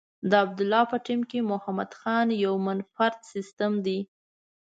د 0.29 0.31
عبدالله 0.43 0.83
په 0.91 0.97
ټیم 1.05 1.21
کې 1.29 1.39
محمد 1.51 1.91
خان 1.99 2.27
یو 2.45 2.53
منفرد 2.67 3.17
سیسټم 3.31 3.71
دی. 3.85 3.99